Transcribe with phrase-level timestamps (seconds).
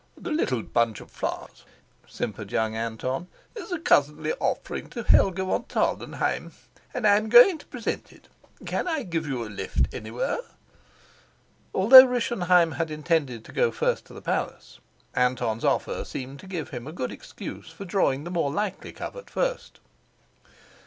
[0.17, 1.63] "The little bunch of flowers,"
[2.07, 6.53] simpered young Anton, "is a cousinly offering to Helga von Tarlenheim,
[6.91, 8.27] and I'm going to present it.
[8.65, 10.39] Can I give you a lift anywhere?"'
[11.75, 14.79] Although Rischenheim had intended to go first to the palace,
[15.13, 19.29] Anton's offer seemed to give him a good excuse for drawing the more likely covert
[19.29, 19.79] first.